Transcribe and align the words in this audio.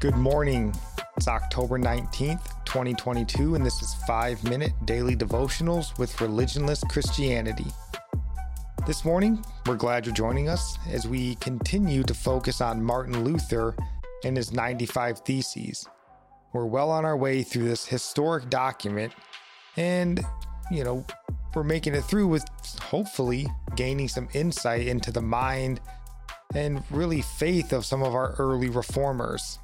Good 0.00 0.16
morning. 0.16 0.74
It's 1.18 1.28
October 1.28 1.78
19th, 1.78 2.64
2022, 2.64 3.54
and 3.54 3.66
this 3.66 3.82
is 3.82 3.92
5 4.06 4.44
Minute 4.44 4.72
Daily 4.86 5.14
Devotionals 5.14 5.98
with 5.98 6.16
Religionless 6.16 6.88
Christianity. 6.88 7.66
This 8.86 9.04
morning, 9.04 9.44
we're 9.66 9.76
glad 9.76 10.06
you're 10.06 10.14
joining 10.14 10.48
us 10.48 10.78
as 10.90 11.06
we 11.06 11.34
continue 11.34 12.02
to 12.04 12.14
focus 12.14 12.62
on 12.62 12.82
Martin 12.82 13.24
Luther 13.24 13.76
and 14.24 14.38
his 14.38 14.52
95 14.52 15.18
Theses. 15.18 15.86
We're 16.54 16.64
well 16.64 16.90
on 16.90 17.04
our 17.04 17.18
way 17.18 17.42
through 17.42 17.68
this 17.68 17.84
historic 17.84 18.48
document, 18.48 19.12
and, 19.76 20.24
you 20.70 20.82
know, 20.82 21.04
we're 21.54 21.62
making 21.62 21.94
it 21.94 22.04
through 22.04 22.28
with 22.28 22.46
hopefully 22.80 23.48
gaining 23.76 24.08
some 24.08 24.30
insight 24.32 24.86
into 24.86 25.12
the 25.12 25.20
mind 25.20 25.78
and 26.54 26.82
really 26.90 27.20
faith 27.20 27.74
of 27.74 27.84
some 27.84 28.02
of 28.02 28.14
our 28.14 28.34
early 28.38 28.70
reformers. 28.70 29.58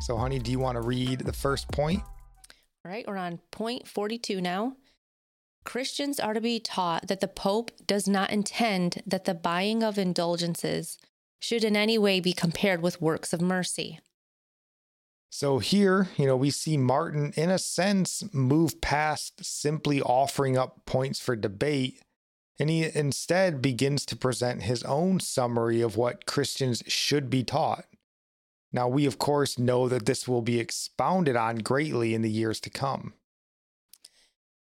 So, 0.00 0.16
honey, 0.16 0.38
do 0.38 0.50
you 0.50 0.58
want 0.58 0.76
to 0.76 0.82
read 0.82 1.20
the 1.20 1.32
first 1.32 1.68
point? 1.68 2.02
All 2.84 2.90
right, 2.90 3.06
we're 3.06 3.16
on 3.16 3.38
point 3.50 3.88
42 3.88 4.40
now. 4.40 4.76
Christians 5.64 6.20
are 6.20 6.34
to 6.34 6.40
be 6.40 6.60
taught 6.60 7.08
that 7.08 7.20
the 7.20 7.28
Pope 7.28 7.70
does 7.86 8.06
not 8.06 8.30
intend 8.30 9.02
that 9.06 9.24
the 9.24 9.34
buying 9.34 9.82
of 9.82 9.98
indulgences 9.98 10.98
should 11.40 11.64
in 11.64 11.76
any 11.76 11.96
way 11.96 12.20
be 12.20 12.32
compared 12.32 12.82
with 12.82 13.00
works 13.00 13.32
of 13.32 13.40
mercy. 13.40 14.00
So, 15.30 15.58
here, 15.58 16.08
you 16.16 16.26
know, 16.26 16.36
we 16.36 16.50
see 16.50 16.76
Martin, 16.76 17.32
in 17.36 17.50
a 17.50 17.58
sense, 17.58 18.22
move 18.32 18.80
past 18.80 19.44
simply 19.44 20.00
offering 20.00 20.56
up 20.56 20.86
points 20.86 21.18
for 21.18 21.34
debate, 21.34 22.00
and 22.60 22.70
he 22.70 22.88
instead 22.94 23.60
begins 23.60 24.06
to 24.06 24.16
present 24.16 24.62
his 24.62 24.82
own 24.84 25.18
summary 25.18 25.80
of 25.80 25.96
what 25.96 26.26
Christians 26.26 26.84
should 26.86 27.30
be 27.30 27.42
taught. 27.42 27.86
Now, 28.74 28.88
we 28.88 29.06
of 29.06 29.20
course 29.20 29.56
know 29.56 29.88
that 29.88 30.04
this 30.04 30.26
will 30.26 30.42
be 30.42 30.58
expounded 30.58 31.36
on 31.36 31.58
greatly 31.58 32.12
in 32.12 32.22
the 32.22 32.30
years 32.30 32.58
to 32.62 32.70
come. 32.70 33.14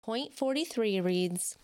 Point 0.01 0.33
43 0.33 1.01
reads 1.01 1.57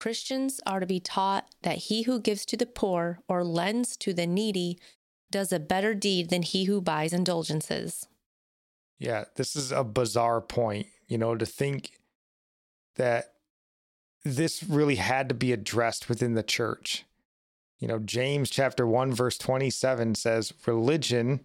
Christians 0.00 0.60
are 0.66 0.80
to 0.80 0.86
be 0.86 0.98
taught 0.98 1.46
that 1.62 1.78
he 1.78 2.02
who 2.02 2.18
gives 2.18 2.44
to 2.46 2.56
the 2.56 2.66
poor 2.66 3.20
or 3.28 3.44
lends 3.44 3.96
to 3.98 4.12
the 4.12 4.26
needy 4.26 4.76
does 5.30 5.52
a 5.52 5.60
better 5.60 5.94
deed 5.94 6.30
than 6.30 6.42
he 6.42 6.64
who 6.64 6.80
buys 6.80 7.12
indulgences. 7.12 8.08
Yeah, 8.98 9.26
this 9.36 9.54
is 9.54 9.70
a 9.70 9.84
bizarre 9.84 10.40
point, 10.40 10.88
you 11.06 11.16
know, 11.16 11.36
to 11.36 11.46
think 11.46 12.00
that 12.96 13.34
this 14.24 14.64
really 14.64 14.96
had 14.96 15.28
to 15.28 15.34
be 15.34 15.52
addressed 15.52 16.08
within 16.08 16.34
the 16.34 16.42
church. 16.42 17.04
You 17.78 17.86
know, 17.86 18.00
James 18.00 18.50
chapter 18.50 18.84
1 18.84 19.12
verse 19.12 19.38
27 19.38 20.16
says 20.16 20.52
religion 20.66 21.38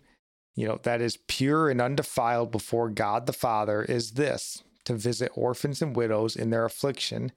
you 0.60 0.68
know, 0.68 0.78
that 0.84 1.00
is 1.00 1.16
pure 1.16 1.70
and 1.70 1.80
undefiled 1.80 2.52
before 2.52 2.90
God 2.90 3.28
the 3.28 3.34
Father 3.34 3.82
is 3.82 4.12
this 4.12 4.62
to 4.84 4.94
visit 4.94 5.32
orphans 5.34 5.82
and 5.82 5.96
widows 5.96 6.36
in 6.36 6.50
their 6.50 6.66
affliction 6.66 7.32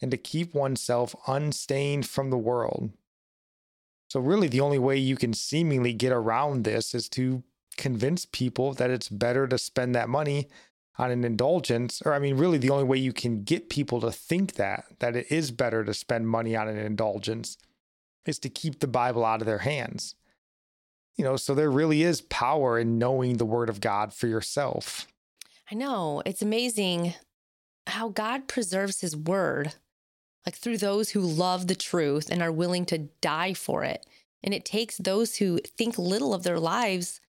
and 0.00 0.12
to 0.12 0.16
keep 0.16 0.54
oneself 0.54 1.16
unstained 1.26 2.06
from 2.06 2.30
the 2.30 2.38
world. 2.38 2.92
So, 4.06 4.20
really, 4.20 4.46
the 4.46 4.60
only 4.60 4.78
way 4.78 4.96
you 4.96 5.16
can 5.16 5.32
seemingly 5.32 5.92
get 5.92 6.12
around 6.12 6.62
this 6.62 6.94
is 6.94 7.08
to 7.08 7.42
convince 7.76 8.24
people 8.24 8.72
that 8.74 8.90
it's 8.90 9.08
better 9.08 9.48
to 9.48 9.58
spend 9.58 9.96
that 9.96 10.08
money 10.08 10.46
on 10.96 11.10
an 11.10 11.24
indulgence. 11.24 12.00
Or, 12.02 12.14
I 12.14 12.20
mean, 12.20 12.36
really, 12.36 12.58
the 12.58 12.70
only 12.70 12.84
way 12.84 12.98
you 12.98 13.12
can 13.12 13.42
get 13.42 13.68
people 13.68 14.00
to 14.00 14.12
think 14.12 14.54
that, 14.54 14.84
that 15.00 15.16
it 15.16 15.26
is 15.28 15.50
better 15.50 15.82
to 15.82 15.92
spend 15.92 16.28
money 16.28 16.54
on 16.54 16.68
an 16.68 16.78
indulgence, 16.78 17.58
is 18.24 18.38
to 18.38 18.48
keep 18.48 18.78
the 18.78 18.86
Bible 18.86 19.24
out 19.24 19.40
of 19.40 19.46
their 19.46 19.58
hands. 19.58 20.14
You 21.20 21.26
know, 21.26 21.36
so 21.36 21.54
there 21.54 21.70
really 21.70 22.02
is 22.02 22.22
power 22.22 22.78
in 22.78 22.96
knowing 22.96 23.36
the 23.36 23.44
word 23.44 23.68
of 23.68 23.82
God 23.82 24.14
for 24.14 24.26
yourself. 24.26 25.06
I 25.70 25.74
know. 25.74 26.22
It's 26.24 26.40
amazing 26.40 27.12
how 27.86 28.08
God 28.08 28.48
preserves 28.48 29.02
his 29.02 29.14
word, 29.14 29.74
like 30.46 30.54
through 30.54 30.78
those 30.78 31.10
who 31.10 31.20
love 31.20 31.66
the 31.66 31.74
truth 31.74 32.30
and 32.30 32.40
are 32.40 32.50
willing 32.50 32.86
to 32.86 33.10
die 33.20 33.52
for 33.52 33.84
it. 33.84 34.06
And 34.42 34.54
it 34.54 34.64
takes 34.64 34.96
those 34.96 35.36
who 35.36 35.58
think 35.76 35.98
little 35.98 36.32
of 36.32 36.42
their 36.42 36.58
lives 36.58 37.20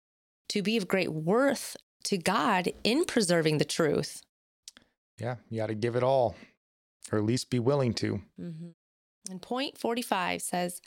to 0.48 0.62
be 0.62 0.78
of 0.78 0.88
great 0.88 1.12
worth 1.12 1.76
to 2.06 2.18
God 2.18 2.72
in 2.86 3.04
preserving 3.04 3.58
the 3.58 3.66
truth. 3.66 4.22
Yeah, 5.20 5.36
you 5.50 5.58
got 5.58 5.68
to 5.68 5.76
give 5.76 5.98
it 5.98 6.04
all, 6.04 6.38
or 7.12 7.18
at 7.20 7.26
least 7.26 7.50
be 7.50 7.60
willing 7.60 7.94
to. 7.96 8.22
Mm-hmm. 8.40 8.70
And 9.30 9.42
point 9.42 9.78
45 9.78 10.42
says, 10.42 10.82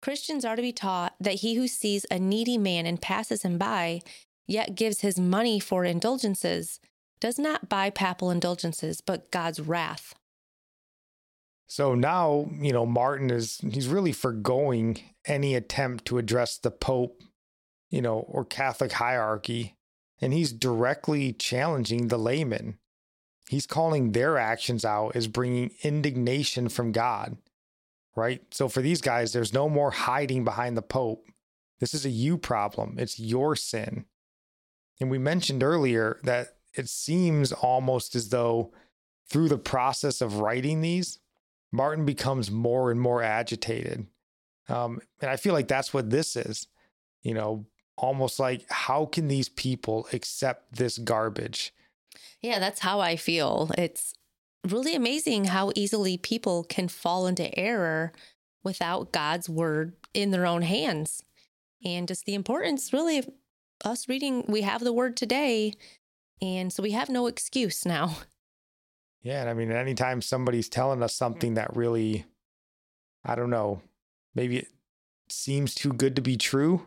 Christians 0.00 0.44
are 0.44 0.56
to 0.56 0.62
be 0.62 0.72
taught 0.72 1.14
that 1.20 1.34
he 1.34 1.54
who 1.54 1.66
sees 1.66 2.06
a 2.10 2.18
needy 2.18 2.58
man 2.58 2.86
and 2.86 3.00
passes 3.00 3.42
him 3.42 3.58
by, 3.58 4.00
yet 4.46 4.74
gives 4.74 5.00
his 5.00 5.18
money 5.18 5.58
for 5.58 5.84
indulgences, 5.84 6.80
does 7.20 7.38
not 7.38 7.68
buy 7.68 7.90
papal 7.90 8.30
indulgences, 8.30 9.00
but 9.00 9.30
God's 9.30 9.60
wrath. 9.60 10.14
So 11.66 11.94
now, 11.94 12.48
you 12.58 12.72
know, 12.72 12.86
Martin 12.86 13.30
is, 13.30 13.58
he's 13.58 13.88
really 13.88 14.12
foregoing 14.12 15.00
any 15.26 15.54
attempt 15.54 16.06
to 16.06 16.18
address 16.18 16.56
the 16.56 16.70
Pope, 16.70 17.20
you 17.90 18.00
know, 18.00 18.20
or 18.20 18.44
Catholic 18.44 18.92
hierarchy, 18.92 19.76
and 20.20 20.32
he's 20.32 20.52
directly 20.52 21.32
challenging 21.32 22.08
the 22.08 22.18
laymen. 22.18 22.78
He's 23.50 23.66
calling 23.66 24.12
their 24.12 24.38
actions 24.38 24.84
out 24.84 25.14
as 25.14 25.26
bringing 25.26 25.72
indignation 25.82 26.68
from 26.68 26.92
God 26.92 27.36
right? 28.18 28.42
So 28.50 28.68
for 28.68 28.82
these 28.82 29.00
guys, 29.00 29.32
there's 29.32 29.52
no 29.52 29.68
more 29.68 29.90
hiding 29.90 30.44
behind 30.44 30.76
the 30.76 30.82
Pope. 30.82 31.24
This 31.80 31.94
is 31.94 32.04
a 32.04 32.10
you 32.10 32.36
problem, 32.36 32.96
it's 32.98 33.18
your 33.18 33.54
sin. 33.56 34.04
And 35.00 35.10
we 35.10 35.18
mentioned 35.18 35.62
earlier 35.62 36.18
that 36.24 36.56
it 36.74 36.88
seems 36.88 37.52
almost 37.52 38.14
as 38.16 38.30
though 38.30 38.72
through 39.30 39.48
the 39.48 39.58
process 39.58 40.20
of 40.20 40.40
writing 40.40 40.80
these, 40.80 41.20
Martin 41.70 42.04
becomes 42.04 42.50
more 42.50 42.90
and 42.90 43.00
more 43.00 43.22
agitated. 43.22 44.06
Um, 44.68 45.00
and 45.20 45.30
I 45.30 45.36
feel 45.36 45.52
like 45.54 45.68
that's 45.68 45.94
what 45.94 46.10
this 46.10 46.34
is, 46.36 46.66
you 47.22 47.34
know, 47.34 47.66
almost 47.96 48.38
like 48.38 48.64
how 48.68 49.06
can 49.06 49.28
these 49.28 49.48
people 49.48 50.08
accept 50.12 50.76
this 50.76 50.98
garbage? 50.98 51.72
Yeah, 52.40 52.58
that's 52.58 52.80
how 52.80 53.00
I 53.00 53.16
feel. 53.16 53.70
It's 53.76 54.14
really 54.66 54.94
amazing 54.94 55.46
how 55.46 55.72
easily 55.74 56.16
people 56.16 56.64
can 56.64 56.88
fall 56.88 57.26
into 57.26 57.56
error 57.58 58.12
without 58.64 59.12
God's 59.12 59.48
word 59.48 59.94
in 60.14 60.30
their 60.30 60.46
own 60.46 60.62
hands. 60.62 61.22
And 61.84 62.08
just 62.08 62.24
the 62.24 62.34
importance, 62.34 62.92
really, 62.92 63.18
of 63.18 63.30
us 63.84 64.08
reading, 64.08 64.44
we 64.48 64.62
have 64.62 64.82
the 64.82 64.92
word 64.92 65.16
today. 65.16 65.74
And 66.42 66.72
so 66.72 66.82
we 66.82 66.92
have 66.92 67.08
no 67.08 67.26
excuse 67.26 67.84
now. 67.84 68.16
Yeah. 69.20 69.40
And 69.40 69.50
I 69.50 69.52
mean, 69.54 69.72
anytime 69.72 70.22
somebody's 70.22 70.68
telling 70.68 71.02
us 71.02 71.12
mm. 71.12 71.16
something 71.16 71.54
that 71.54 71.76
really, 71.76 72.24
I 73.24 73.34
don't 73.34 73.50
know, 73.50 73.82
maybe 74.32 74.58
it 74.58 74.68
seems 75.28 75.74
too 75.74 75.92
good 75.92 76.14
to 76.16 76.22
be 76.22 76.36
true, 76.36 76.86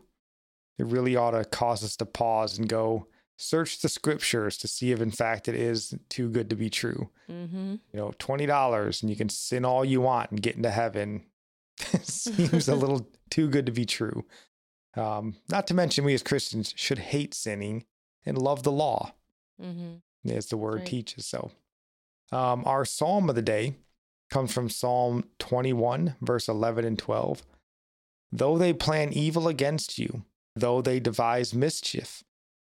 it 0.79 0.85
really 0.85 1.17
ought 1.17 1.31
to 1.31 1.43
cause 1.43 1.83
us 1.83 1.97
to 1.97 2.05
pause 2.05 2.57
and 2.57 2.69
go, 2.69 3.05
search 3.41 3.81
the 3.81 3.89
scriptures 3.89 4.57
to 4.57 4.67
see 4.67 4.91
if 4.91 5.01
in 5.01 5.11
fact 5.11 5.47
it 5.47 5.55
is 5.55 5.95
too 6.09 6.29
good 6.29 6.49
to 6.49 6.55
be 6.55 6.69
true. 6.69 7.09
Mm-hmm. 7.29 7.75
You 7.91 7.99
know, 7.99 8.13
twenty 8.19 8.45
dollars 8.45 9.01
and 9.01 9.09
you 9.09 9.15
can 9.15 9.29
sin 9.29 9.65
all 9.65 9.83
you 9.83 10.01
want 10.01 10.31
and 10.31 10.41
get 10.41 10.55
into 10.55 10.71
heaven. 10.71 11.23
Seems 12.03 12.67
a 12.67 12.75
little 12.83 13.07
too 13.29 13.49
good 13.49 13.65
to 13.65 13.71
be 13.71 13.85
true. 13.85 14.25
Um, 14.95 15.35
not 15.49 15.67
to 15.67 15.73
mention, 15.73 16.03
we 16.03 16.13
as 16.13 16.23
Christians 16.23 16.73
should 16.75 16.99
hate 16.99 17.33
sinning 17.33 17.85
and 18.25 18.37
love 18.37 18.63
the 18.63 18.71
law, 18.71 19.13
mm-hmm. 19.61 20.29
as 20.29 20.47
the 20.47 20.57
word 20.57 20.79
right. 20.79 20.85
teaches. 20.85 21.25
So, 21.25 21.51
um, 22.31 22.63
our 22.65 22.85
psalm 22.85 23.29
of 23.29 23.35
the 23.35 23.41
day 23.41 23.75
comes 24.29 24.53
from 24.53 24.69
Psalm 24.69 25.23
21, 25.39 26.15
verse 26.21 26.47
11 26.47 26.85
and 26.85 26.99
12. 26.99 27.43
Though 28.31 28.57
they 28.57 28.73
plan 28.73 29.13
evil 29.13 29.47
against 29.47 29.97
you, 29.97 30.23
though 30.55 30.81
they 30.81 30.99
devise 30.99 31.53
mischief, 31.53 32.23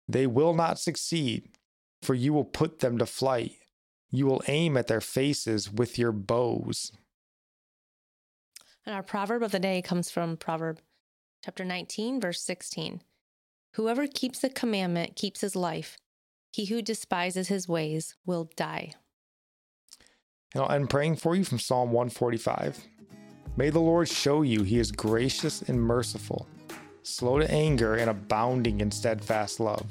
they 0.07 0.27
will 0.27 0.53
not 0.53 0.79
succeed, 0.79 1.49
for 2.01 2.13
you 2.13 2.33
will 2.33 2.45
put 2.45 2.79
them 2.79 2.97
to 2.97 3.05
flight. 3.05 3.53
You 4.11 4.25
will 4.27 4.43
aim 4.47 4.77
at 4.77 4.87
their 4.87 5.01
faces 5.01 5.71
with 5.71 5.97
your 5.97 6.11
bows. 6.11 6.91
And 8.85 8.93
our 8.93 9.03
proverb 9.03 9.41
of 9.41 9.51
the 9.51 9.59
day 9.59 9.81
comes 9.81 10.11
from 10.11 10.37
Proverb 10.37 10.79
chapter 11.43 11.65
19, 11.65 12.21
verse 12.21 12.41
16. 12.41 13.01
Whoever 13.73 14.07
keeps 14.07 14.39
the 14.39 14.49
commandment 14.49 15.15
keeps 15.15 15.41
his 15.41 15.55
life. 15.55 15.97
He 16.51 16.65
who 16.65 16.81
despises 16.81 17.47
his 17.47 17.67
ways 17.67 18.15
will 18.25 18.49
die. 18.55 18.93
And 20.53 20.63
I'll 20.63 20.71
end 20.71 20.89
praying 20.89 21.17
for 21.17 21.35
you 21.35 21.43
from 21.43 21.59
Psalm 21.59 21.91
145. 21.91 22.85
May 23.57 23.69
the 23.69 23.79
Lord 23.79 24.07
show 24.07 24.41
you 24.41 24.63
he 24.63 24.79
is 24.79 24.91
gracious 24.91 25.61
and 25.63 25.81
merciful, 25.81 26.47
slow 27.05 27.37
to 27.37 27.49
anger 27.51 27.95
and 27.95 28.09
abounding 28.09 28.81
in 28.81 28.89
steadfast 28.89 29.59
love. 29.59 29.85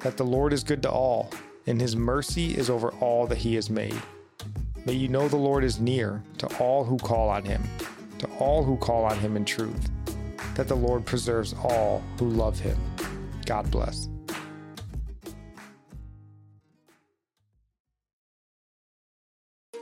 That 0.00 0.16
the 0.16 0.24
Lord 0.24 0.54
is 0.54 0.64
good 0.64 0.82
to 0.82 0.90
all, 0.90 1.30
and 1.66 1.78
his 1.78 1.94
mercy 1.94 2.56
is 2.56 2.70
over 2.70 2.90
all 3.00 3.26
that 3.26 3.36
he 3.36 3.54
has 3.56 3.68
made. 3.68 4.00
May 4.86 4.94
you 4.94 5.08
know 5.08 5.28
the 5.28 5.36
Lord 5.36 5.62
is 5.62 5.78
near 5.78 6.22
to 6.38 6.46
all 6.58 6.84
who 6.84 6.96
call 6.96 7.28
on 7.28 7.44
him, 7.44 7.62
to 8.20 8.26
all 8.38 8.64
who 8.64 8.78
call 8.78 9.04
on 9.04 9.18
him 9.18 9.36
in 9.36 9.44
truth. 9.44 9.90
That 10.54 10.68
the 10.68 10.74
Lord 10.74 11.04
preserves 11.04 11.54
all 11.62 12.02
who 12.18 12.30
love 12.30 12.58
him. 12.58 12.78
God 13.44 13.70
bless. 13.70 14.08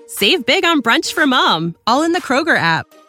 Save 0.09 0.45
big 0.45 0.65
on 0.65 0.83
brunch 0.83 1.13
for 1.13 1.27
mom, 1.27 1.77
all 1.87 2.03
in 2.03 2.13
the 2.13 2.23
Kroger 2.23 2.57
app. 2.57 2.87